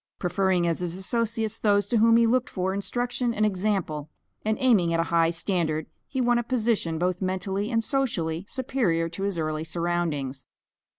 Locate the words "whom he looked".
1.97-2.49